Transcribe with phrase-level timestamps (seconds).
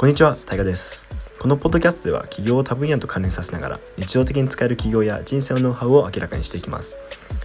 [0.00, 1.06] こんにちは、タイガです。
[1.38, 6.96] このポッドキャストでは企業を多分野と関連させながら日常的に使える企業や人生のノウハウを明らかにしていきます。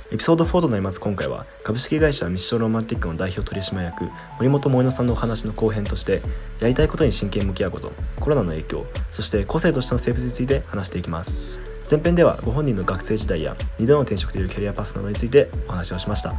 [0.10, 6.22] エピソード4となります今回は株式会社ミッションロマンティックの代表取締役森本萌乃さんのお話の後編として
[6.62, 7.92] やりたいことに真剣に向き合うこと、
[8.22, 11.60] コロナの影響、そして個性としての生物について話していきます。
[11.92, 16.30] 前編ではご本人の学生時代や2度の転職というキャリアパスなどについてお話をしました。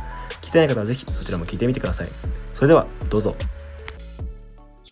[0.40, 2.08] 聞いてない方はぜひそちらも聞いてみてください。
[2.54, 3.36] それではどうぞ。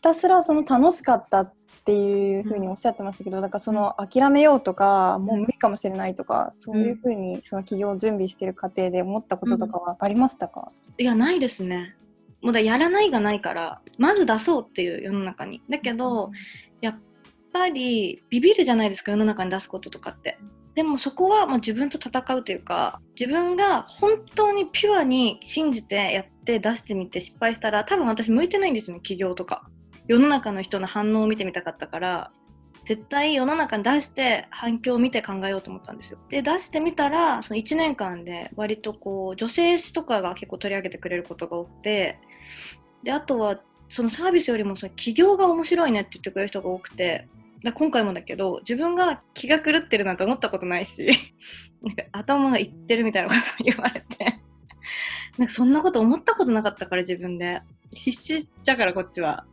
[0.04, 1.54] ひたすらその楽しかったっ
[1.86, 10.66] ていうふうにおっしゃってましたけど、だからその諦めようとか、もう無理かもしれないとか、そういうふうにその企業を準備している過程で思ったこととかはありましたか、
[10.98, 11.96] いや、ないですね。
[12.42, 15.62] もうだやらないがないから、まず出そうっていう世の中に。
[15.70, 16.28] だけど、
[16.82, 16.94] やっ
[17.50, 20.36] ぱりビビるじゃないですか、世の中に出すこととかって。
[20.74, 29.64] でもそこはもう自分と戦うというか、自分が本当にピュアに信じてやって出してみて失敗したら、多分私向いてないんですよね、起業とか。
[30.06, 32.32] 世の中の人の反応を見てみたかったから、
[32.84, 36.18] 絶対世の中に出して反響を見て考えようと思ったんですよ。
[36.28, 42.18] で出してみたらその1年間で割とこう女性誌とかが結構取り上げてくれることが多くて
[43.02, 47.26] であとはそのサービスよりもその企業が面白いねって言ってくれる人が多くて
[47.74, 51.06] 今回もだけど自分が気が狂ってるなんて思ったことないし
[51.82, 54.40] なんか頭がいってるみたいなこと言われて
[55.38, 57.60] なんかそんなこと思ったことなかったから自分で
[57.94, 59.46] 必死だからこっちは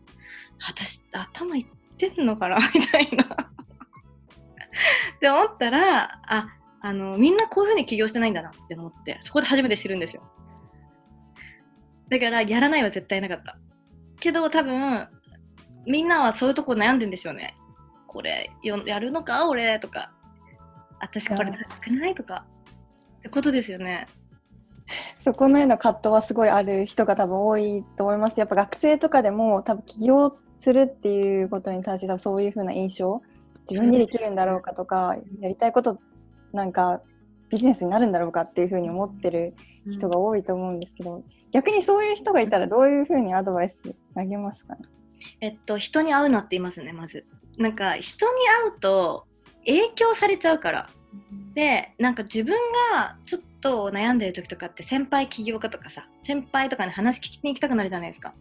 [0.66, 3.24] 私頭いってんのかな みたいな。
[3.24, 6.48] って思ったらあ
[6.82, 10.24] あのみんなこういうふうに起業してないんだなって思ってそこで初めて知るんですよ。
[12.10, 13.58] だからやらないは絶対なかった。
[14.20, 15.08] けど多分
[15.86, 17.56] みんなはそういうとこ悩んでんでしょうね。
[18.08, 20.12] これよやるのか俺とか。
[21.00, 21.52] 私これ
[21.86, 22.46] 少ないとか。
[23.20, 24.08] ってことですよね
[25.16, 28.40] そこのへの葛藤はすごいある人が多分多いと思います。
[28.40, 33.22] やっぱ学生とかでも多分起業するっていうことに対して多分そういう風な印象
[33.70, 36.00] 自分にできるんだろうかとかやりたいこと
[36.52, 37.02] なんか
[37.50, 39.56] ビジネスになるんだろうかっていう風に思ってる
[39.90, 43.82] 人が多いと思うんですけど、逆にそういう人がいたらどういう風にアドバイス
[44.16, 44.76] 投げますか？
[44.76, 44.82] ね
[45.40, 47.26] えっと人に会うなって言いますねまず。
[47.58, 49.26] なんか人に会うと
[49.66, 50.90] 影響されちゃうから。
[51.54, 52.56] でなんか自分
[52.94, 58.34] がちょっと悩んでる時とかって先輩起業家とかさ先輩とかに話聞きに行きたくなるじゃないですか。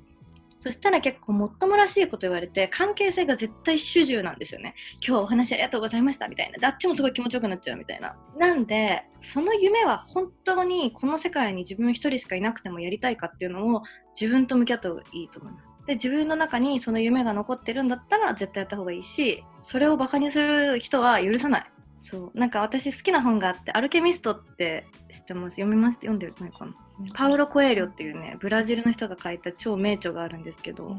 [0.63, 4.75] そしたら結構もっともらしいこと言われて関係性が絶対主従なんですよね。
[4.97, 6.59] 今日はお話ありがとうございましたみたいな。
[6.59, 8.15] であっちもすごい気持ちよくなっちゃうみたいな。
[8.39, 13.83] なんでその夢は本当にこの世界に自分一人しかいなくてもやりたいかっていうのを
[14.21, 15.67] 自分と向き合った方がいいと思います。
[15.87, 21.73] で自分の中にその夢が残ってるんだったら絶対やった方がいいしそれをバカにする人は許さない。
[22.11, 22.39] そう。
[22.39, 25.55] なんか私好きな本があって「アルケミスト」って知ってます？
[25.55, 26.73] 読みました読んでないかな。
[27.15, 30.97] パウロ・コエリョっていうねブラジルの人が書いた超名著があるんですけど、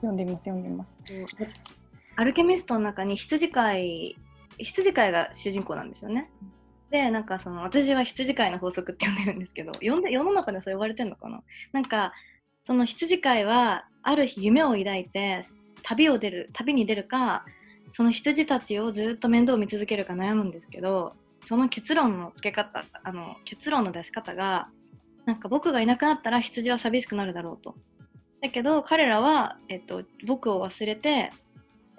[0.00, 0.98] 読んでみます読んでみます。
[2.16, 4.16] アルケミストの中に羊飼い
[4.58, 6.30] 羊飼いが主人公なんですよね。
[6.90, 11.42] でなんかその私は羊飼いの法則って呼んでるんですけど呼んで世の中でそう呼ばれてるのかな？
[11.72, 12.12] なんか
[12.66, 15.44] その羊飼いはある日夢を抱いて
[15.82, 17.44] 旅を出る旅に出るか
[17.92, 24.68] その羊たちをずっと面倒を見続けるか悩むんですけどその結論の付け方あの結論の出し方が
[25.26, 27.74] なんか僕がいなくなったら羊は寂しくなるだろうと。
[28.42, 31.30] だけど彼らは、えっと、僕を忘れて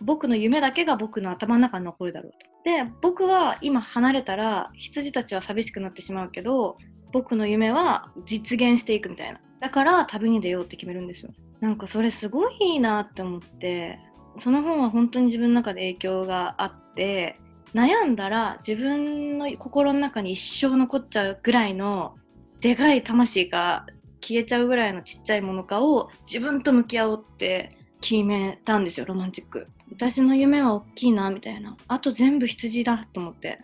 [0.02, 2.38] 僕の夢だけが僕の頭の中に残るだろうと。
[2.64, 6.78] で僕は今離れたら羊たちは寂しくなってしまうけど
[7.12, 9.40] 僕の夢は実現していくみたいな。
[9.60, 11.32] だから旅に出ようって決めるんですよ。
[11.60, 14.00] なんかそれすごいいいなって思って
[14.40, 17.40] その本は本当に自分の中で影響があって
[17.74, 22.16] 悩んだら自分の心の中に一生残っちゃうぐらいの
[22.62, 23.86] でかい魂が
[24.22, 29.68] 消えちゃうぐらいのちっちゃいものかを自分と向き合おうって決めたんですよロマンチック。
[29.92, 33.60] 私の夢は大きいなみたいなあと全部羊だと思って。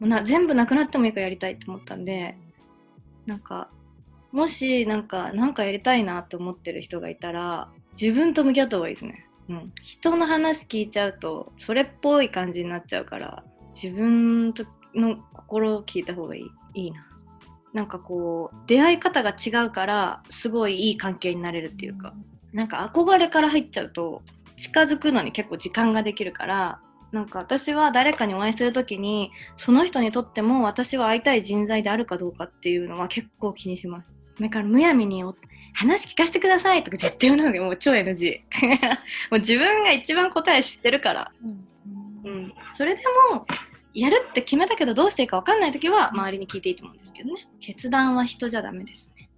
[0.00, 2.36] もうな全部なくなってもいいからやりたいと思ったんで
[3.26, 3.70] なんか
[4.32, 7.68] もしなんかなんかやりたいなって思ってる人がいたら
[8.00, 14.54] 自分と向き合った方がいいですね、うん、人の話聞いちゃうとそれっぽい感じになっちゃうから自分
[14.94, 16.50] の心を聞いた方がいい。
[16.76, 17.06] いいな。
[17.72, 22.12] なんかこう出会い方が違うからすごいいい関係になれるっていうか。
[22.52, 24.22] なんか憧れから入っちゃうと
[24.56, 26.80] 近づくのに結構時間ができるから
[27.10, 34.12] なんか私は誰かにお会いする時にその人にとっても私は会いたい人材であるかどうかっていうのは結構気にします。
[34.40, 35.22] だからむやみに
[35.74, 38.40] 話聞かせてくださいとか絶対言うのでもう超 NG
[39.30, 41.32] もう自分が一番答え知ってるから、
[42.24, 43.46] うん、それでも
[43.92, 47.40] やるって決めたけどどうしていいか分かんない時は周りに聞いていいと思うんですけどね。
[47.60, 49.28] 決断は人じゃダメですね。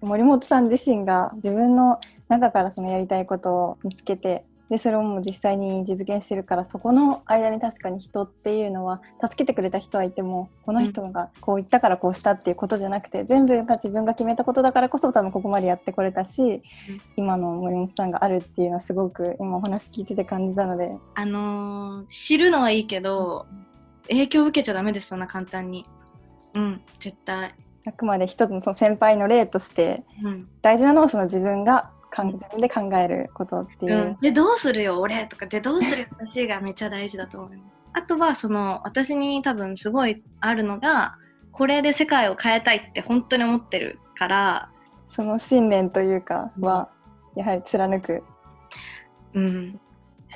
[0.00, 16.62] 森本さん自身が自分の中からそのやりたいことを見つけてでそれをもう実際に実現してるからそこの間に確かに人っていうのは助けてくれた人はいてもこの人がこう言ったからこうしたっていうことじゃなくて全部が自分が決めたことだからこそ多分ここまでやってこれたし、
[17.16, 20.96] 今の森本さんがあるっていうのはすごく今お話聞いてて感じたので。
[21.14, 23.46] あのー知るのはいいけど、
[24.08, 25.86] 影響を受けちゃダメですそんな簡単に。
[26.54, 27.54] うん絶対。
[27.86, 30.48] あくまで一つのその先輩の例としてうん。
[30.62, 33.96] 大事なのはその自分がかん自分で考えることっていう。
[33.96, 41.16] うん、でどうするよ俺とかでどうするよ私がめっちゃ大事だと思いますあとはその私に多分すごいあるのが
[41.52, 44.70] これで世界を変えたいって本当に思ってるから。
[45.08, 46.88] その信念というかは
[47.34, 48.22] やはり貫く。
[49.34, 49.80] うん、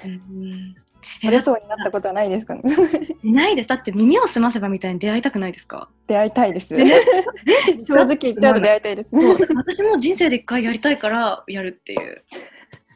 [0.05, 0.75] うん、
[1.23, 2.55] え折れそうになったことはないですか？
[2.55, 2.63] ね
[3.25, 3.69] ないです。
[3.69, 5.89] だって耳を澄ませばみたいに出会いたくないですか？
[6.07, 6.75] 出会いたいです。
[7.87, 9.11] 正直言っちゃうと出会いたいです。
[9.55, 12.23] 私も人生で一回やりたいからやるっていう。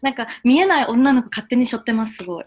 [0.03, 2.45] なんか見えない女の子勝手に背負ってますすごい。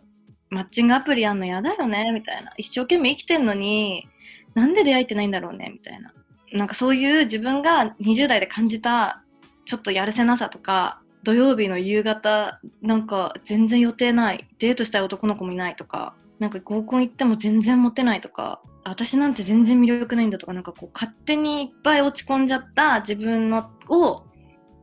[0.50, 2.54] マッチングアプリやんの嫌だよねみたいな。
[2.58, 4.08] 一生懸命生きてんのに
[4.54, 6.14] なんで出会えてないんだろうねみたいな。
[6.54, 9.22] なんかそういう自分が20代で感じた
[9.66, 24.24] ちょっとやるせなさとか土曜日の夕方なんか全然予定ないデートしたい男の子もいないとかなんか合コン行っても全然モテないとか私なんて全然魅力ないんだとかなんかこう勝手にいっぱい落ち込んじゃった自分のを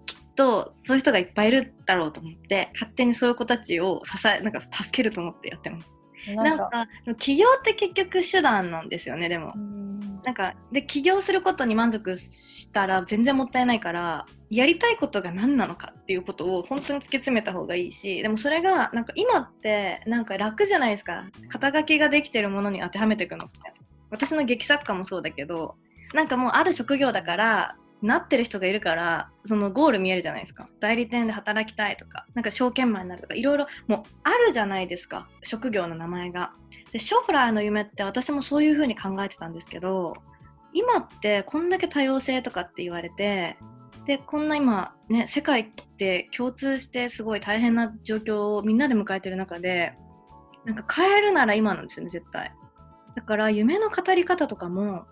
[0.06, 5.97] きっとそういう人がいっぱいいるだろうと思って勝手にそういう子たちを支えなんか助けると思ってやってます。
[6.34, 6.70] なんか
[7.18, 9.54] 起業って結局手段なんですよねでも。
[10.24, 21.24] なんかで起業することに満足したら全然もったいないからやりたいことが何なのかっていうことを本当に突き詰めた方がいいしでもそれがなんか今ってなんか楽じゃないですか。
[21.48, 23.58] 肩書きができてるものに当てはめていくのって。
[24.10, 25.76] 私の劇作家もそうだけど
[26.14, 30.68] なんかもうある職業だからなってる人がいるからそのゴール見えるじゃないですか。
[30.80, 35.28] 代理店で働きたいとかなんか証券マンになるとかいろいろもうあるじゃないですか。
[35.42, 36.52] 職業の名前が。
[36.92, 40.14] で将来の夢って私もそういう風に考えてたんですけど
[40.72, 43.58] 今ってこんだけ多様性とかって言われて
[44.06, 45.66] でこんな今ね世界っ
[45.98, 49.92] て共通してすごい大変な状況をみんなで迎えてる中で
[50.64, 52.52] なんか変えるなら今なんですよね絶対。
[53.16, 55.06] だから夢の語り方とかも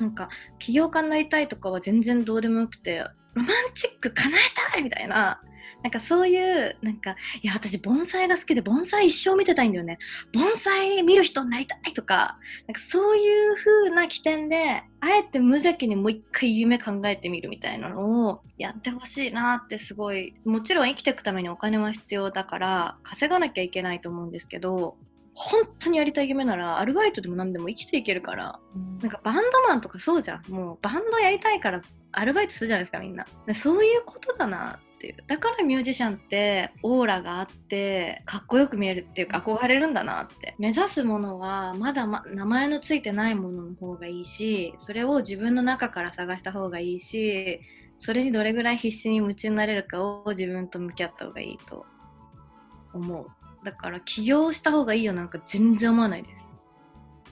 [0.00, 2.98] なんか起業家になりたいとかは全然どうでもよくて
[3.34, 4.40] ロマンチック叶え
[4.72, 5.40] たいみたいな。
[5.82, 9.98] なんかそういうなんかいや私盆栽が好きで盆栽一生見てたいんだよね。
[10.32, 12.38] 盆栽見る人になりたいとか。
[12.66, 20.34] なんかそういう風な起点であえて無邪気にもう一回夢考えてみるみたいなのをやってほしいなってすごい。
[20.46, 24.96] もちろん生きていくためにお金は必要だから稼がなきゃいけないと思うんですけど
[25.34, 28.58] 本当にやりたい夢ならアルバイトでも何でも生きていけるから
[29.02, 30.50] なんかバンドマンとかそうじゃん。
[30.50, 31.82] もうバンドやりたいから
[32.12, 33.26] アルバイトするじゃないですかみんな。
[33.46, 35.16] でそういうことだなっていう。
[35.26, 40.54] だからミュージシャンってオーラがあってかっこよく見えるっていうか憧れるんだなって。
[40.58, 47.60] 目指すものはまだ、ま、名前のついてないものの方がいいしそれを自分の中から探した方がいいし
[47.98, 51.84] それにどれぐらい必死に夢中になれるかを自分と向き合った方がいいと
[52.92, 55.12] 思うだから起業した方がいいよ。
[55.12, 56.44] なんか全然思わないです。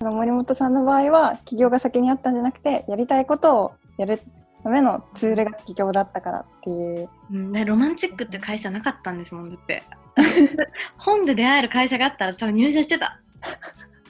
[0.00, 4.20] 森本さんの場合は起業が先にあったんじゃなくてやりたいことをやる
[4.64, 7.08] ためのツールが起業だったからっていう。
[7.30, 9.82] うん、ねロマンチックって会社なかったんですもんだって。
[10.98, 13.20] 本で出会える会社があったら多分入社してた。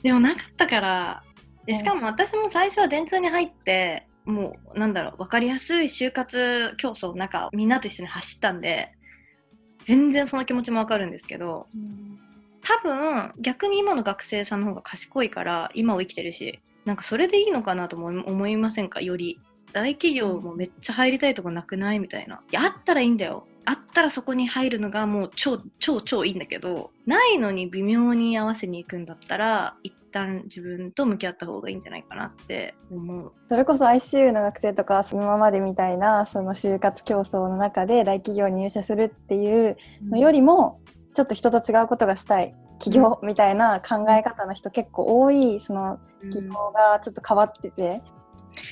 [0.02, 1.22] でもなかったから。
[1.66, 8.92] でしかも私も最初は電通に入ってもうなんだろう分かりやすい就活競争の中みんなと一緒に走ったんで
[9.84, 11.66] 全然その気持ちも分かるんですけど
[12.62, 19.00] 多分逆に今の学生さんの方が賢いから今を生きてるしなんかそれでいいのかなとも思いませんか？
[19.00, 19.40] より。
[19.72, 21.98] 大企業もめっちゃ入りたいとこなくない？
[21.98, 22.42] みたいな。
[22.50, 33.32] いやあったらいいんだよあったらそこに入るのがもう超超超いいんだけどないのに微妙に合わせに行くんだったら一旦自分と向き合った方がいいんじゃないかなって思う。
[33.48, 39.76] それこそ ICU の学生とか今までみたいなその就活競争の中で大企業に入社するっていう
[40.08, 40.80] のよりも
[41.14, 46.00] ちょっと人と違うことがしたい起業みたいな考え方の人結構多いその
[46.30, 48.21] 起業がちょっと変わっててか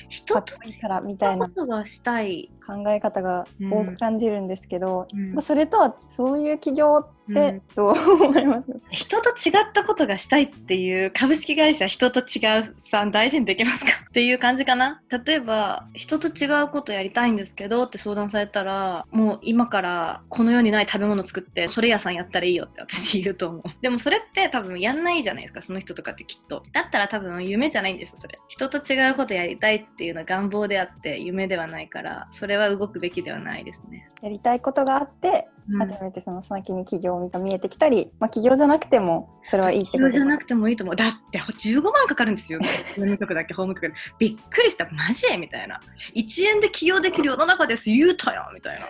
[0.09, 5.33] 人といいからみたいなことがしたい、考え方が多く感じるんですけど、うん。
[5.33, 7.61] まあ、それとはそういう起業ってうん。
[7.75, 13.91] どう思います、人と違ったことがしたいっていう株式会社人と違うさん大事にできますか？
[14.09, 15.01] っていう感じかな？
[15.25, 23.63] 例えば人と違うことやりたいんですけどって相談されたらもう今からこの世にない食べ物作ってそれ屋さんやったらいいよって私言うと思う。
[23.81, 26.63] でもそれって多分やんないじゃないですかその人とかってきっと。
[26.73, 28.37] だったら多分夢じゃないんですよそれ。
[28.47, 35.79] 人と違うことやりたいっていうのは願望であって夢ではないからそれは動くべきではないですね、やりたいことがあってうん。
[35.79, 40.95] 初めてその先に起業のが見えてきたり、まあ、企業じゃなくてもそれはいいってことじゃなくてもいいと思う。
[40.95, 42.59] だって15万かかるんですよ。
[42.59, 43.93] 法務局だけ法務局で。
[44.19, 44.89] びっくりした。
[44.91, 45.79] マジみたいな。
[46.15, 47.89] 1円で起業できる世の中です。
[47.89, 48.87] 言うたよみたいな。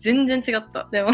[0.00, 0.88] 全然違った。
[0.90, 1.10] でも、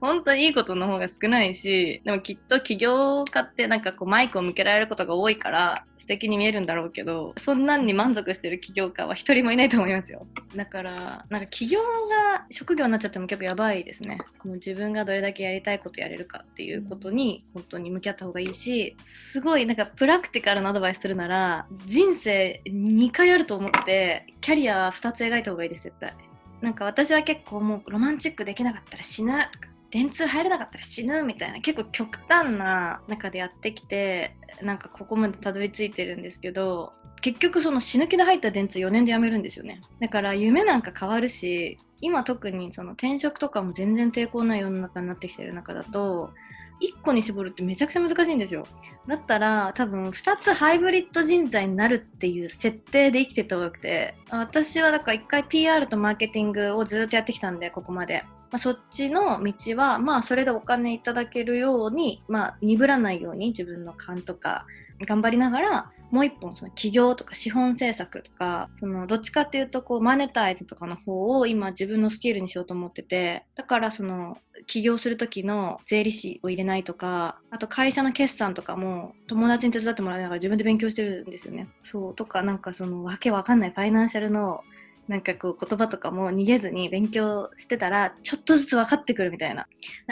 [0.00, 10.26] 本当にいいことの方が少ないし、でもきっと起業家ってなんかこうマイクを向けられることが多いから素敵に見えるんだろうけど、そんなんに満足してる起業家は一人もいないと思いますよ。
[10.56, 14.18] だから、なんか起業が職業になっちゃっても結構やばいですね。
[14.44, 26.14] もう自分がどれだけやりたいことやれるかっていうことに本当に向き合った方がいいし、すごいなんかプラクティカルなアドバイスするなら、人生2回あると思って、キャリアは2つ描いた方がいいです、絶対。
[26.62, 39.80] なんか私は結構もうロマンチックできなかったら死ぬとか電通入れなかったら死ぬみたいな結構極端な中でやってきてなんかここまでたどり着いてるんですけど結局その死ぬ気で入った電通4年で辞めるんですよね。
[40.00, 46.30] だから夢なんか変わるし今特にその転職とかも全然抵抗ない世の中になってきてる中だと
[46.80, 48.66] 1個に絞るってめちゃくちゃ難しいんですよ。
[49.08, 64.66] だったら多分2つハイブリッド人材になるっていう設定で生きてたわけで私はだから1回 PR とマーケティングをずっとやってきたんでここまで、まあ、そっちの道はまあそれでお金いただけるようにまあ鈍らないように自分の勘とか
[65.06, 81.68] 頑張りながらもう一本その企業とか資本政策とかそのどっちかっていうとこうマネタイズとかの方を今自分のスキルにしようと思っててだからその起業する時の税理士を入れないとかあと会社の決算とかも友達に手伝ってもらいながら自分で勉強してるんですよね。
[81.84, 84.62] そうとかなんかそのわけわかんないファイナンシャルの
[85.08, 89.66] なんかこう言葉とかも逃げずに勉強してたらちょっとずつ分かってくるみたいな。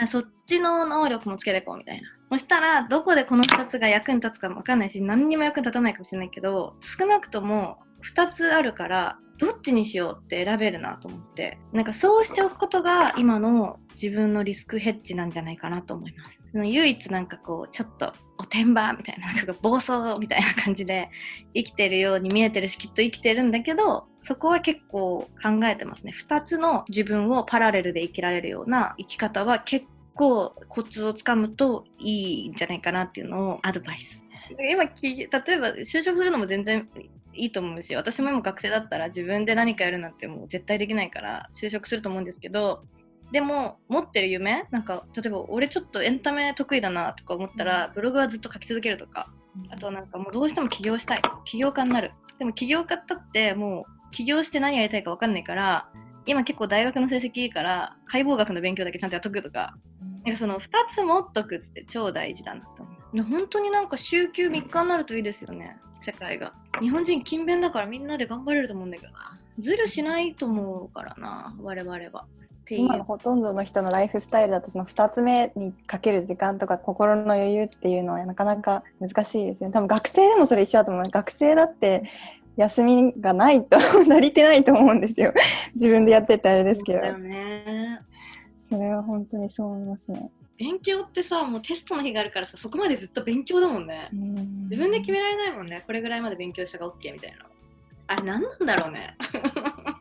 [0.07, 2.16] そっちの能力もつけていこうみたいな。
[2.29, 11.59] そしたらどこでこの2つが役に立つかも分かんないし何にも役に立たないかもしれないけど少なくとも2つあるからどっちにしようって選べるなと思って。
[11.71, 16.37] なんかそうしておくことが今の自分のリスクヘッジなんじゃないかなと思います。
[16.53, 21.09] 唯一なんかこうちょっとおてんばみたいななんか暴走みたいな感じで
[21.53, 26.13] 生きてるように見えてるしきっと生きてるんだけどそこは結構考えてますね。
[26.17, 29.85] 2つの自分をパラレルで生きられるような生き方は結
[30.17, 34.23] 構コツをつかむといいんじゃないかなっていうのをアドバイス。
[34.71, 35.39] 今き例えば
[35.75, 36.87] 就職するのも全然
[37.33, 42.83] いいと思うし私も今学生だったら自分で何かやるなんてもう絶対できないから就職すると思うんですけど
[43.31, 49.29] でも持ってる夢なんか例えば俺ちょっとエンタメ得意だなとか思ったらブログはずっと書き続けるとか
[49.71, 51.17] あとなんかもうどうしても起業したい。
[51.45, 52.11] 起業家になる。
[52.37, 55.89] でも起業家だってもう起業して何やりたいか分かんないから
[56.27, 59.75] 今結構大学の成績いいから解剖学の勉強だけちゃんとやっとくとか
[60.25, 60.61] なんかその2
[60.93, 63.23] つ持っとくって超大事だなと思う。
[63.23, 66.51] 本当になんか週休3日になるといいですよね世界が。
[66.79, 69.39] 日本人勤勉だからみんなで頑張れると思うんだけどな。
[69.57, 72.25] ずるしないと思うからな我々は。
[72.69, 79.71] 今のほとんどの人のライフスタイルだとその2つ目にかける時間とか心の余裕っていうのはなかなか難しいですね。
[79.71, 81.03] 多分学生でもそれ一緒だと思う。
[81.09, 82.03] 学生だって
[82.57, 83.77] 休みがないと
[84.09, 85.33] 足りてないと思うんですよ。
[85.73, 86.99] 自分でやっててあれですけど。
[86.99, 87.99] そね。
[88.69, 90.29] それは本当にそう思いますね。
[90.57, 94.09] 勉強ってさもうテストの日があるからさそこまでずっと勉強だもんね。
[94.11, 95.83] 自分で決められないもんね。
[95.85, 97.45] これぐらいまで勉強したが OK みたいな。
[98.07, 99.15] あれ何なんだろうね。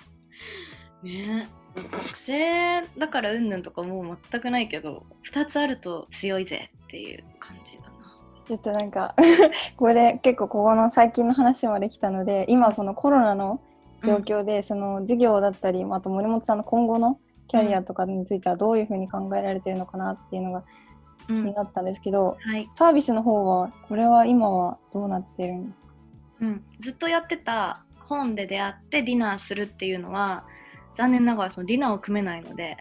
[1.02, 1.48] ね。
[1.75, 7.95] 学生だからうんぬんとかもう全くないけど2つあると強いぜっていう感じだな
[8.46, 9.14] ちょっとなんか
[9.76, 13.58] これで結構ここの最近の話まで来たので今このコロナの
[14.04, 20.62] 状況で、その授業だったりあと森本さんの今後のキャリアとかについてはどういうふうに考えられてるのかなっていうのが
[21.26, 21.44] 気うん。
[21.44, 22.68] になったんですけど、はい。
[22.72, 25.88] サービスの方はこれは今はどうなってるんですか？
[26.42, 30.44] うん、ずっとやってた本で出会ってディナーするっていうのは
[30.96, 32.78] 残念ながらそのディナーを組めないので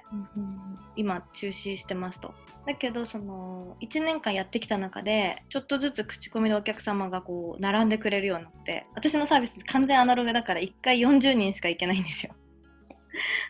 [0.95, 2.33] 今中止してますと。
[2.65, 12.33] だけどその1年間やってきた中でちょっとずつ口コミでお客様がこう並んでくれるようになって私のサービス完全アナログだから1回40人しか行けないんですよ。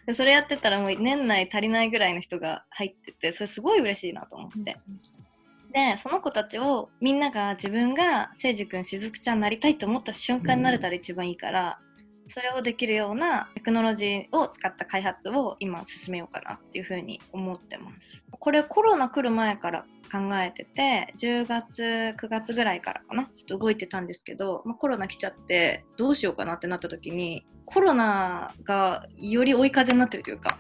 [0.05, 4.74] で それやってたらもう年内足りないぐらいの人が入っててそれすごい嬉しいなと思って。
[5.72, 11.79] でその子たちをみんなが自分がせいじ君しずくちゃんになりたいと思った瞬間になれたら一番いいから、
[12.27, 18.22] それをできるようなテクノロジーを使った開発を今進めようかなっていうふうに思ってます。
[18.32, 30.60] これコロナ来る前から考えてて10月9月ぐらいからかなちょっと動いてたんですけど、まあ、コロナ来ちゃってどうしようかなってなった時にコロナがより追い風になってるというか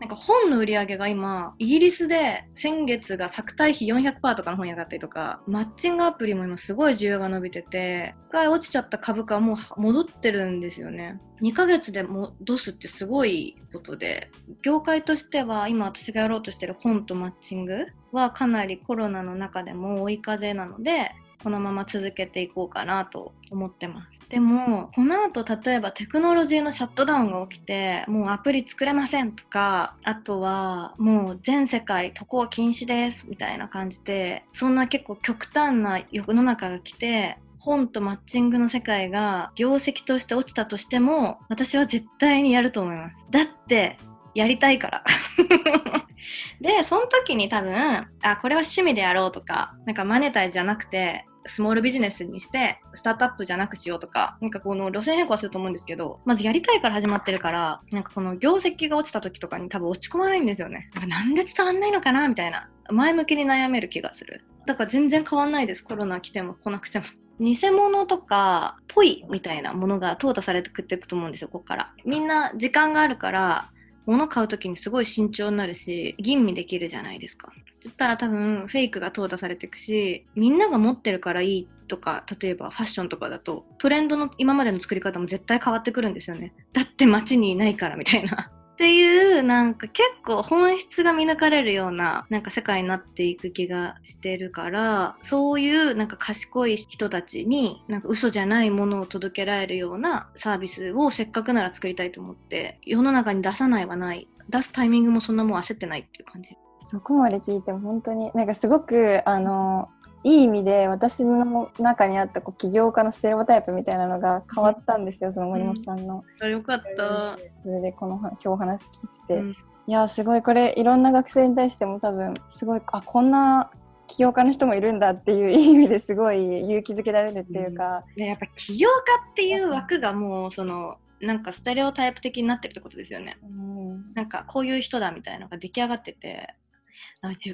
[0.00, 11.20] なんか本の売り上げが今イギリスで先月が作対比400%とかの本屋があったりとかマッチングアプリも今すごい需要が伸びてて一回落ちちゃった株価はもう戻ってるんですよね。
[11.42, 14.30] 2ヶ月で戻すってすごいことで
[14.62, 21.10] 業界としては今私がやろうとしてる本とマッチングはかなりコロナの中でも追い風なので
[21.42, 24.14] このまま続けていこうかなと思ってます。
[24.28, 43.16] でもこの後例えばテクノロジーのシャットダウンが起きてもうアプリ作れませんとかあとはもう全世界渡航禁止ですみたいな感じでそんな結構極端な世の中が来て本とマッチングの世界が業績として落ちたとしても私は絶対にやると思います。
[43.30, 43.98] だって
[44.34, 45.04] やりたいから。
[46.60, 60.90] でその時に多分あこれは趣味でやろうとかなんかマネタイじゃなくてスモールビジネスにしてスタートアップじゃなくしようとかなんかこの路線変更はすると思うんですけどまずやりたいから始まってるからなんかこの業績が落ちた時とかに多分落ち込まないんですよね。
[60.94, 64.44] なんかなんで伝わんないのかなみたいな前向きに悩める気がする。
[64.66, 67.04] だから全然変わんないですコロナ来ても来なくても。
[67.40, 71.92] 偽物とかぽいみたいなものが淘汰されてくっていくと思うんですよここから。
[72.04, 73.70] みんな時間があるから
[74.06, 77.52] 物買う時にすごい慎重になるし吟味できるじゃないですか。
[77.82, 86.54] 言ったら多分フェイクが淘汰されていくしみんなが持ってるからいいとか例えばファッションとかだとトレンドの今までの作り方も絶対変わってくるんですよね。
[86.72, 88.50] だって街にいないからみたいな。
[88.74, 104.26] っていうなんか結構本質が見抜かれるようななんか世界になっていく気がしてるからそういうなんか賢い人たちになんか嘘じゃないものを届けられるようなサービスをせっかくなら作りたいと思って世の中に出さないはない。
[104.50, 106.50] 出すタイミングもそんなもう焦ってないっていう感じ。
[106.90, 109.88] そこまで聞いても本当になんかすごくあの
[110.24, 116.24] いい意味で私の中にあったこう起業家のステレオタイプみたいなのが変わったんですよ、その森本さんの。
[116.40, 117.38] うん、よかった。
[117.62, 119.50] それでこの今日お話聞いて、うん。
[119.50, 123.70] いやすごいこれいろんな学生に対しても多分すごいあこんな
[124.06, 133.36] 起業家の人もいるんだっていう意味ですごい勇気づけられるっていうか、でやっぱ起業家っていう枠がもうそのなんかステレオタイプ的になってるってことですよね。
[133.42, 134.12] うん。
[134.14, 136.48] なんかこういう人だみたいなのが出来上がってて。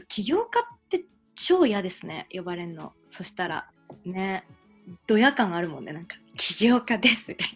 [0.08, 1.04] 起業家って
[1.46, 2.92] 超嫌ですね呼ばれるの。
[3.10, 3.68] そしたら
[4.04, 4.44] ね
[5.06, 5.92] ドヤ感あるもんね。
[5.92, 7.48] なんか起業家ですみたい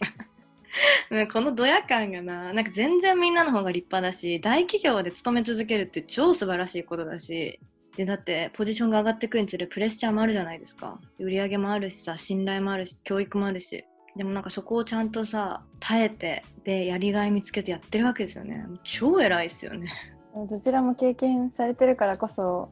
[1.11, 1.27] な。
[1.33, 7.61] このドヤ感がななんか全然みんなの方が立派だし大企業で勤め続けるって超素晴らしいことだし
[7.97, 11.01] でだってポジションが上がってくるにつれプレッシャーもあるじゃないですか。
[11.19, 13.85] 売り上げもあるしさ信頼もあるし教育もあるし。
[14.17, 18.65] でもなんかそこをちゃんとさ耐えてでやりがい見つけてやってるわけですよね。
[18.85, 19.91] 超偉いですよね、
[20.35, 22.71] どちらも経験されてるからこそ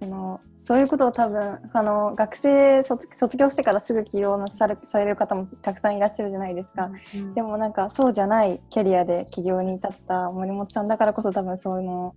[0.00, 12.14] そのそういうことを多分あの学生卒卒業してからすぐ起業なされされる方もたくさんいらっしゃるじゃないですか、うんでもなんかそうじゃないキャリアで起業に至った森本さんだからこそ多分そういうの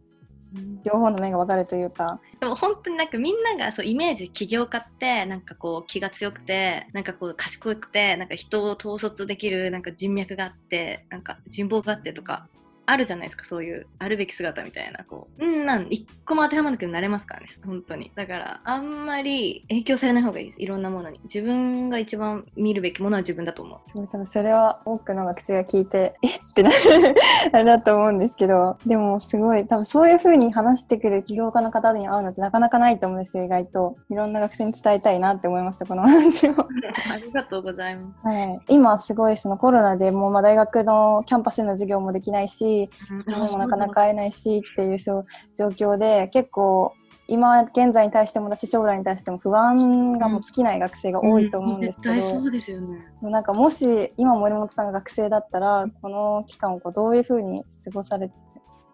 [0.83, 2.19] 両方の面が分かるというか。
[2.39, 12.47] でも本当になんかみんながそうイメージ起業家ってなんかこう気が強くてなんかこう賢くてなんか人を統率できるなんか人脈があってなんか人望があってとか
[12.91, 15.45] あるじゃないですかそういうあるべき姿みたいなこう。
[15.45, 18.11] うんなん一個も当てはまらなくてなれますからね本当に。
[18.15, 20.61] だからあんまり影響されない方がいいです。
[20.61, 21.21] いろんなものに。
[21.23, 24.07] 自分が一番見るべきものは自分だと思う。
[24.07, 26.75] 多分それは多くの学生が聞いて えってなる
[27.53, 28.77] あれだと思うんですけど。
[28.85, 33.95] でもすごい多分そういう風に話してくる起業家の方に会うのってなかなかないと思うんですよ意外と。
[34.09, 36.51] いろんな学生に伝えたいなって思いましたこの話を。
[37.09, 38.27] ありがとうございます。
[38.27, 42.80] はい、今すごいそのコロナでもうまあ大学のキャンパスでの授業もできないし
[43.21, 45.23] 人にもなかなか会えないしっていう状
[45.69, 46.93] 況で結構
[47.27, 58.33] 今現在に対してもだし将来に対しても不安がもう尽きない学生が多いと思うんですけど、なんかもし今森本さんが学生だったらこの期間をこうどういうふうに過ごされて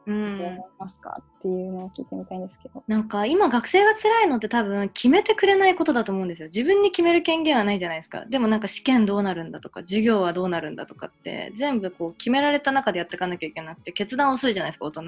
[0.07, 2.83] う思んいますかっていうのを聞いてみたいんですけど。
[2.87, 6.47] なんか今学生が辛いのって多分決めてくれないことだと思うんですよ。
[6.47, 8.25] 自分に決める権限はないじゃないですか。
[8.25, 15.03] でもなんか試験どうなるんだとか授業はどうなるんだとかって全部こう決められた中でやっていかなきゃいけなくて決断遅いじゃないですか大人。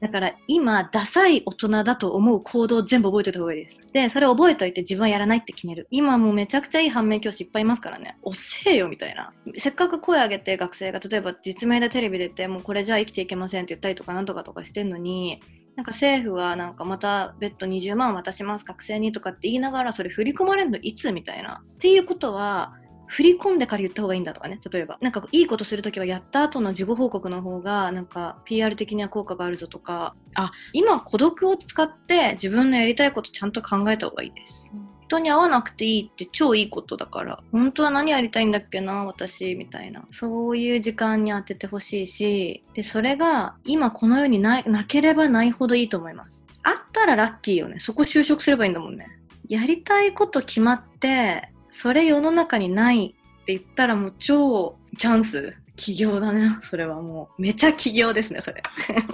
[0.00, 3.92] だから今ダサい大人だと思う行動を全部覚えておいた方がいいです。
[3.92, 5.86] でそれを覚えておいて自分はやらないって決める。
[5.90, 8.16] 今もうめちゃくちゃいい反面教師いっぱいいますからね。
[8.22, 9.32] 遅えよみたいな。
[9.58, 15.40] せっかく声上げて学生が例えば実名でテレビ出てもうこれじゃあ生きていけませんって言ったりとかなんとかとかしてんのに
[15.76, 21.62] なんか政府はなんかまた別途20万渡します学生にとかって言いながらそれ振り込まれるのいつみたいな。
[21.74, 22.74] っていうことは
[23.06, 24.60] 振り込んでから言った方がいいんだとかね。
[24.70, 30.14] 例えばなんかいいことするときはやった後の事後報告の方がなんか PR 的には効果があるぞとか。
[30.34, 34.70] あ今孤独を使って自分のやりたいことちゃんと考えた方がいいです。
[35.06, 37.42] 人に会わなくていいって超いいことだから。
[37.52, 40.04] 本当は何やりたいんだっけな私みたいな。
[40.10, 42.64] そういう時間に当ててほしいし。
[42.74, 46.44] でそれが今この世にないなければないほどいいと思います。
[46.62, 47.78] あったらラッキーよね。
[47.80, 49.06] そこ就職すればいいんだもんね。
[49.48, 55.54] やりたいこと決まってそれ世の中にないって言ったらもう超チャンス。
[55.76, 57.42] 起業だねそれはもう。
[57.42, 58.62] めちゃ起業ですねそれ。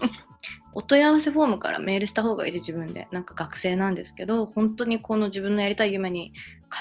[0.75, 3.09] お問い合わせフォームからメールした方がいいで自分で。
[3.11, 6.33] なんか学生なんですけど本当にこの自分のやりたい夢に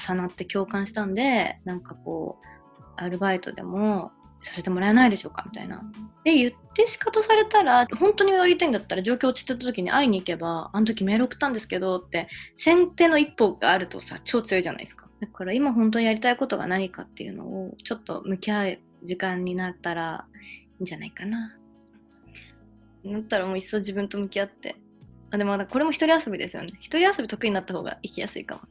[0.06, 2.46] 重なって共感したんでなんかこう
[2.98, 4.12] アルバイトでも
[4.42, 5.82] させてもらえないでしょうかみたいな。
[6.26, 15.09] で言って仕方されたら本当にやりたいんだったら状況落ちてた時に会いに行けばあの時メール送ったんですけどって先手の一歩があるとさ超強いじゃないですか。
[15.20, 21.56] だから今本当にやりたいことが何かっていうのをちょっと向き合う時間になったらいいんじゃないかな。
[23.04, 24.76] なったらもういっそ自分と向き合って。
[25.32, 26.74] あでもこれも一人遊びですよね。
[26.80, 28.62] 一人遊び得意になった方が行きやすいかも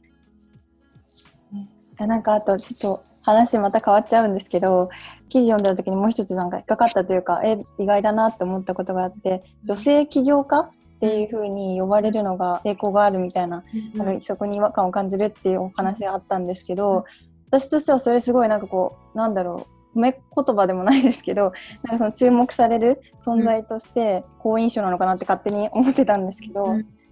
[1.57, 1.69] ね。
[1.99, 4.89] なんかあとちょっと話また変わっちゃうんですけど
[5.29, 13.63] 記事読んだ時にもう一つなんか引っかかったというかえ意外だなって思ったことがあって女性起業家っていうふうに呼ばれるのが抵抗があるみたいな,、
[13.93, 17.05] なんかそこに違和感を感じるっていうお話があったんですけど、
[17.47, 26.67] 私としてはそれすごいなんかこうなんだろう褒め言葉でもないですけどなんかその注目される存在として好印象なのかなって勝手に思ってたんですけど、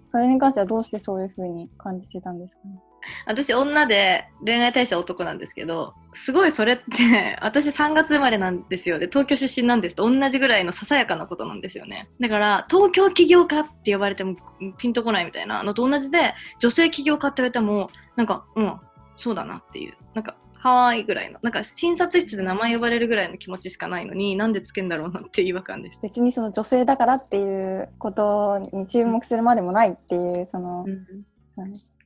[0.09, 2.81] それに関してはどうしてそういうふうに感じてたんですかね？
[3.25, 8.99] 私女で恋愛対象男なんですけどすごいそれって 私3月生まれなんですよ。
[8.99, 9.95] で東京出身なんです。
[9.95, 12.09] と同じぐらいのささやかなことなんですよね。
[12.19, 14.35] だから東京起業家って呼ばれても
[14.77, 15.63] ピンとこないみたいな。
[15.63, 18.79] のと同じで女性起業家って言われてもなんかうん
[19.15, 19.93] そうだなっていう。
[20.13, 21.39] なんかはーいぐらいの。
[21.41, 25.99] なんか診察室で名前呼ばれるぐらいの気持ちしかないのになんでつけんだろうなっていう違和感です。
[26.01, 31.05] 別にその女性だからっていうことに注目するまでもないっていうその、うん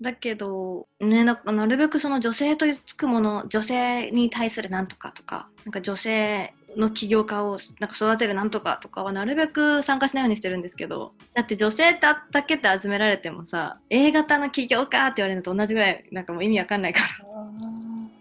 [0.01, 17.70] だけど、ね、ななるべくその女性とつくもの女性に対するなんとかとかなんか女性の起業家をなんか育てるなんとかとかはなるべく参加しないようにしてるんですけどだって女性だけって集められてもさ A 型の起業家って言われるのと同じぐらいなんかもう意味わかんないから。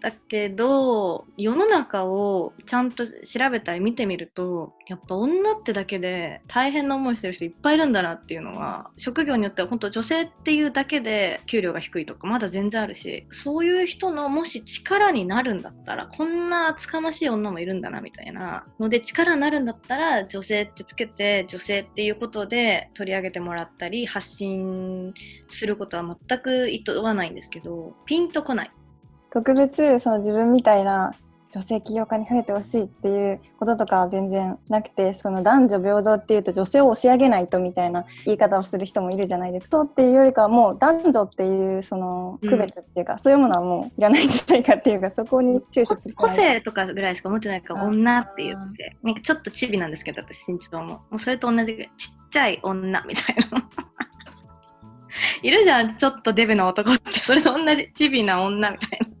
[0.01, 3.13] だけど世の中をちゃんと調
[3.51, 25.13] べたり見てみるとやっぱ女ってだけで大変な思いしてる人いっぱいいるんだなっていうのは職業によっては本当女性っていうだけで給料が低いとかまだ全然あるしそういう人のもし力になるんだったらこんな厚かましい女もいるんだなみたいなので力になるんだったら女性ってつけて女性っていうことで取り上げてもらったり発信
[25.47, 28.71] することは全く意図はないんですけどピンとこない。
[29.31, 31.13] 特別その自分みたいな
[31.53, 39.81] 女性起業家に増えてほしいっていうこととかは全然なくてその男女平等っていうと女性を押し上げないとみたいな言い方をする人もいるじゃないですか。
[39.81, 53.69] っていうよりかはもう男女っていうその区別っていうか、うん、そういうものはもういらないんじゃないかっていうかそこに注視する個性とかぐらいしか思ってないから女って言ってなんかちょっとチビなんですけど私身長ももうそれと同じぐらいちっちゃい女みたいな。
[55.43, 59.20] いるじゃんちょっとデブな男ってそれと同じチビな女みたいな。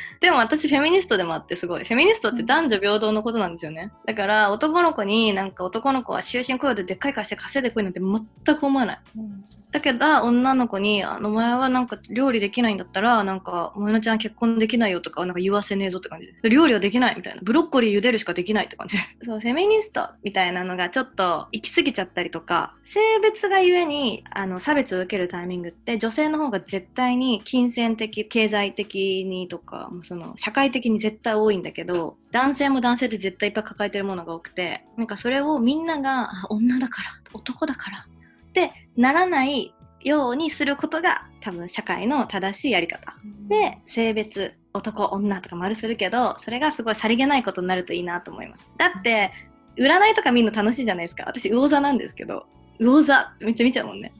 [0.21, 1.83] でも私フェミニストでもあってすごい。
[1.83, 3.91] フェミニストって男女平等のことなんですよね。
[4.05, 8.99] だから男の子になんか男の子は終身雇用ででっかい会社稼いでこいなんて全く思わない。
[9.17, 16.49] うん、だけど女の子に、あのお前はなんか料理できないんだったら、なんかお前のちゃん結婚できないよとかなんか言わせねえぞって感じで。
[16.49, 17.41] 料理はできないみたいな。
[17.41, 19.03] ブロッコリー茹でるしかできないって感じで。
[19.25, 43.15] そう、フェミニストみたいなのがちょっと行き過ぎちゃったりとか、性別がゆえにあの差別を受けるタイミングって女性の方が絶対に金銭的、経済的にとか、その社会的に絶対多いんだけど男性も男性で絶対いっぱい抱えてるものが多くてなんかそれをみんなが女だから男だからってならないようにすることが多分社会の正しいやり方、
[43.47, 48.67] で性別男女とか丸するけどそれがすごいさりげないことになるといいなと思います。
[48.77, 49.31] だって
[49.77, 51.23] 占いとか見るの楽しいじゃないですか。
[51.25, 52.45] 私魚座なんですけど
[52.81, 54.11] 魚座めっちゃ見ちゃうもんね。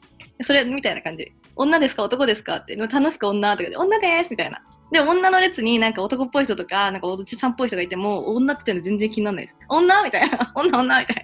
[0.44, 2.04] それみたいな感じ女ですか？
[2.04, 2.58] 男ですか？
[2.58, 9.58] って楽しく女とかで女ですみたいなで、女の列になんか男っぽい人とか、なんかおじさんっぽい人がいても、女って言うの全然気にならないです。
[9.70, 10.52] 女みたいな。
[10.56, 11.24] 女女みたいな。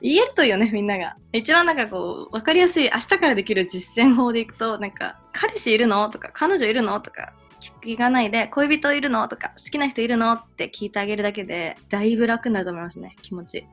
[0.00, 1.16] 言えるといいよね、みんなが。
[1.32, 6.08] 一番なんかこう、わかりやすい、明日からできる実践法でいくと、なんか、彼氏いるの？
[6.08, 6.98] とか、彼女いるの？
[7.00, 7.34] とか、
[7.82, 9.28] 聞かないで、恋人いるの？
[9.28, 10.32] とか、好きな人いるの？
[10.32, 13.66] って聞いてあげるだけで、だいぶ楽になると思いますね、気持ち。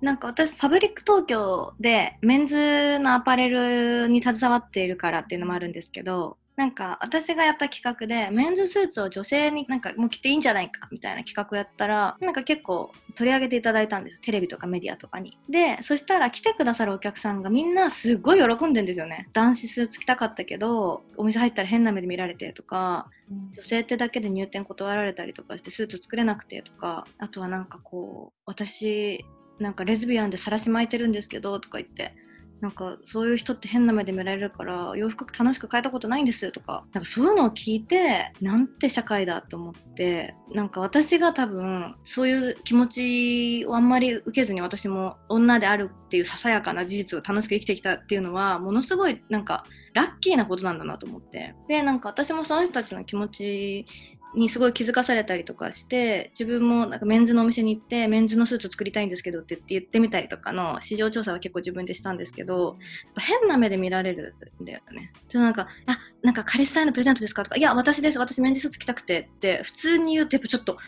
[0.00, 14.20] なんか私、ファブリック東京でメンズのアパレルに携わっているからっていうのもあるんですけど、なんか私がやった企画でメンズスーツを女性になんかもう着ていいんじゃないかみたいな企画をやったらなんか結構取り上げていただいたんですよ。
[14.22, 15.38] テレビとかメディアとかに。
[15.48, 19.28] でそしたら来てくださるお客さんがみんなすごい喜んでんですよね。
[19.32, 23.08] 男子スーツ着たかったけどお店入ったら変な目で見られてとか
[23.56, 29.24] 女性ってだけで入店断られたりとかしてスーツ作れなくてとかあとはなんかこう私
[29.58, 32.14] なんかレズビアンで晒し巻いてるんですけどとか言って
[32.62, 51.56] なんかそういう人って変な目で見られるから洋服楽しく変えたことないんですとかなんかそういうのを聞いてなんて社会だと思ってなんか私が多分そういう気持ちをあんまり受けずに私も女であるっていうささやかな事実を楽しく生きてきたっていうのはものすごいなんかラッキーなことなんだなと思って。
[51.66, 53.86] でなんか私もその人たちの気持ち
[54.34, 62.78] にすごい気づかされたりとかして自分もなんかメンズのお店に行ってメンズのスーツ作りたいんですけどって言ってみたりとかの市場調査は結構自分でしたんですけど
[63.18, 65.12] 変な目で見られるんだよね。
[65.28, 70.78] でなんかあなんか彼氏さんへのプレゼントですかとかいや私です私メンズスーツ着たくてって普通に言うとやっぱちょっと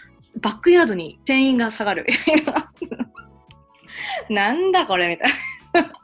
[0.40, 2.06] バックヤードに店員が下がる
[4.30, 5.32] なんだこれみたい
[5.82, 6.03] な。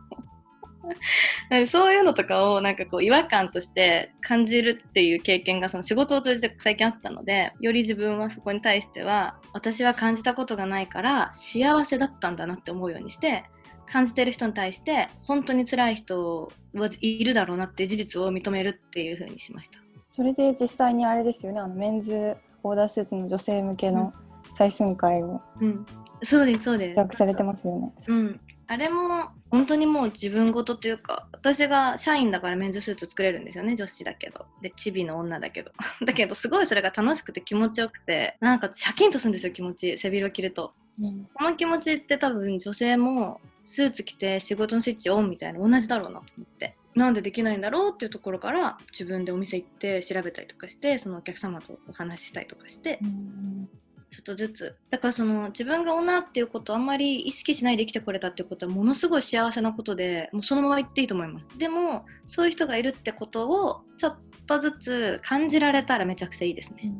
[1.70, 13.44] そういうのとかをなんかこう違和感として感じるっていう経験がその仕事を通じて最近あったのでより自分はそこに対しては私は感じたことがないから幸せだったんだなって思うようにして
[13.90, 19.78] 感じてる人に対して本当に辛い人はいるだろうなって事実を認めるっていうふうにしました。
[20.10, 24.12] それで実際にあれですよねあのメンズオーダースーツの女性向けの
[24.58, 25.86] 採寸会を、うん、
[26.24, 26.96] そうですそうです。
[26.96, 27.92] 企画されてますよね。
[28.08, 34.46] うんあれも本当にもう自分事というか私が社員だからメンズスーツ作れるんですよね女子だけど。
[34.62, 35.72] でチビの女だけど。
[36.06, 39.98] だけどすごいそれが楽しくて気持ちよくてなんかシャキンとするんですよ気持ち。
[39.98, 46.76] 背広着ると、うん、この気持ちって多分女性もスーツ着て仕事のスイッチオンみたいな同じだろうなと思って。
[46.94, 53.68] なんでできないんだろうっていうところから自分でお店行って調べたりとかしてそのお客様とお話ししたりとかして、うん
[54.10, 54.76] ちょっとずつ。
[54.90, 61.58] だからその自分が女っていうことをあんまり意識しないで生きてこれたっていうことはものすごい幸せなことでもうそのまま言っていいと思います。
[61.58, 66.92] でもそういう人がいるってことをちょっとずつ感じられたらめちゃくちゃいいですね、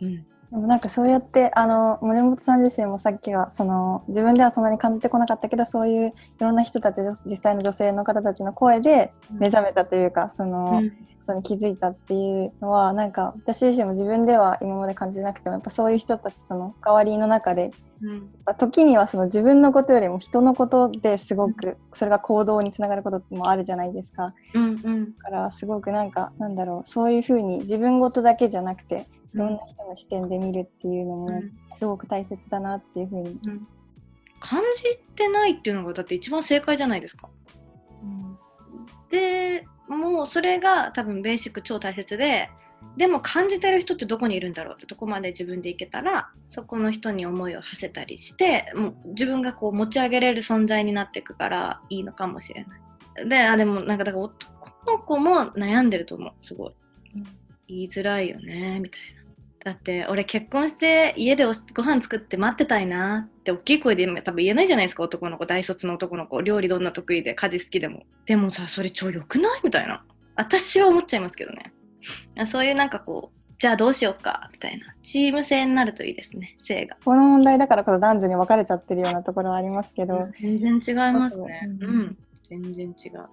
[0.00, 10.92] うん、うんでもなんかそうやってあの森本さん自身もさっきはその自分ではそんなに感じてこなかったけどそういういろんな人たち実際の女性の方たちの声で目覚めたというか、その、うん、
[11.34, 17.70] に気づいたっていうのはなんか私自身も自分では今まで感じてなくてもやっぱそういう人たちとの関わりの中で、
[18.02, 24.30] うん、時にはその自分のことよりも人のことですごくそれが行動につながることもあるじゃないですか。
[24.54, 31.42] うんうん、だからすごくなんかなんだろうそういうふうに自分事だけじゃなくていろんな人の視点で見るっていうのも
[31.74, 33.66] すごく大切だなっていうふうに、うん、
[34.40, 37.28] 感じてないっていうのがだって一番正解じゃないですか。
[38.02, 38.36] うん、
[39.10, 42.50] でもうそれが多分ベーシック超大切で
[42.96, 52.80] でも感じてる人ってどこにいるんだろうってとこまで自分でいけたらそこの人に思いを馳せたりしてもう自分がこう持ち上げれる存在になっていくからいいのかもしれない。
[53.28, 56.74] であでもなんかだから男の子も悩んでると思うすごい。
[57.68, 59.19] 言いづらいよねみたいな。
[59.64, 66.40] だって俺結婚して家でご飯作って待ってたいなって大きい声で多分言えないじゃないですか男の子大卒の男の子。
[66.40, 68.04] 料理どんな得意で家事好きでも。
[68.24, 70.02] でもさそれ超良くないみたいな。
[70.34, 71.72] 私は思っちゃいますけどね。
[72.50, 74.94] そういうなんかこうじゃあどうしようかみたいな。
[75.02, 76.96] チーム戦になるといいですね性が。
[77.04, 81.68] この問題だからこそ男女に分かれちゃってるようなところはありますけど、全然違いますね。
[81.82, 82.16] うん、
[82.48, 83.26] 全然違う。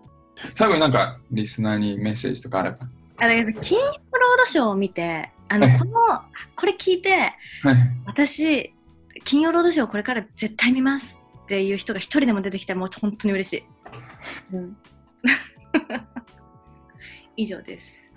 [0.56, 2.80] 最後になんかリスナーにメッセージとかあれば。
[3.20, 3.28] あ
[3.62, 3.94] 金曜
[4.28, 5.92] ロードショーを見てあの、この、
[6.56, 7.34] これ聞いて、
[7.64, 8.74] はい、私、
[9.24, 13.64] 金曜ロードショーこれから絶対見ますっていう人が一人でも出てきたらもう本当に嬉しい。
[14.54, 14.78] うん、
[17.38, 18.14] 以上です。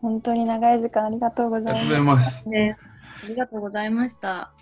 [0.00, 2.48] 本当に長い時間ありがとうございます。
[2.48, 2.76] ね、
[3.24, 4.52] ありがとうございました。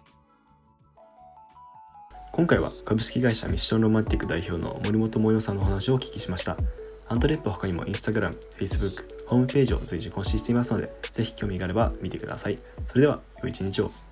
[2.32, 6.56] 今回は株式会社ミッションロマンティック代表の森本萌代さんのお話をお聞きしました。
[7.08, 12.58] アントレップ他にも Instagram、Facebook、ホームページを随時更新していますので、ぜひ興味があれば見てください。
[12.86, 14.12] それでは、良い一日を。